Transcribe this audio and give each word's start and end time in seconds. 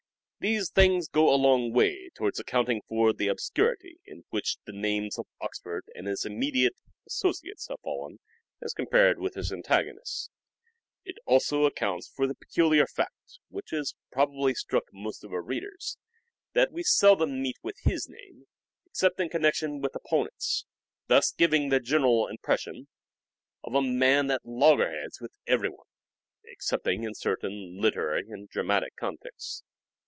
These 0.43 0.71
things 0.71 1.07
go 1.07 1.31
a 1.31 1.37
long 1.37 1.71
way 1.71 2.09
towards 2.15 2.39
accounting 2.39 2.81
for 2.87 3.13
the 3.13 3.27
obscurity 3.27 3.99
into 4.07 4.25
which 4.31 4.57
the 4.65 4.71
names 4.73 5.19
of 5.19 5.27
Oxford 5.39 5.83
and 5.93 6.07
his 6.07 6.25
immediate 6.25 6.73
associates 7.05 7.67
have 7.69 7.77
fallen 7.83 8.17
as 8.59 8.73
compared 8.73 9.19
with 9.19 9.35
his 9.35 9.53
antagonists. 9.53 10.31
It 11.05 11.17
also 11.27 11.65
accounts 11.65 12.07
for 12.07 12.25
the 12.25 12.33
peculiar 12.33 12.87
fact, 12.87 13.37
which 13.49 13.69
has 13.69 13.93
probably 14.11 14.55
struck 14.55 14.85
most 14.91 15.23
of 15.23 15.31
our 15.31 15.43
readers, 15.43 15.99
356" 16.53 16.89
SHAKESPEARE" 16.89 17.11
IDENTIFIED 17.19 17.21
that 17.21 17.21
we 17.21 17.29
seldom 17.29 17.41
meet 17.43 17.57
with 17.61 17.77
his 17.83 18.09
name 18.09 18.47
except 18.87 19.19
in 19.19 19.29
connec 19.29 19.53
tion 19.53 19.79
with 19.79 19.95
opponents, 19.95 20.65
thus 21.05 21.31
giving 21.31 21.69
the 21.69 21.79
general 21.79 22.25
impression 22.27 22.87
of 23.63 23.75
a 23.75 23.81
man 23.83 24.31
at 24.31 24.41
loggerheads 24.43 25.21
with 25.21 25.35
every 25.45 25.69
one— 25.69 25.85
excepting 26.51 27.03
in 27.03 27.13
certain 27.13 27.79
literary 27.79 28.23
and 28.29 28.49
dramatic 28.49 28.95
contacts. 28.95 29.61